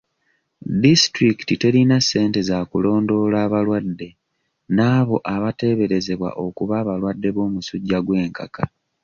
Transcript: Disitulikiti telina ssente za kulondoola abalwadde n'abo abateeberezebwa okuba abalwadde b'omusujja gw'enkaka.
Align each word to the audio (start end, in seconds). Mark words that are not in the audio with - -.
Disitulikiti 0.83 1.55
telina 1.63 1.97
ssente 2.03 2.39
za 2.49 2.59
kulondoola 2.71 3.37
abalwadde 3.45 4.09
n'abo 4.75 5.15
abateeberezebwa 5.33 6.29
okuba 6.45 6.73
abalwadde 6.81 7.29
b'omusujja 7.35 7.97
gw'enkaka. 8.05 8.63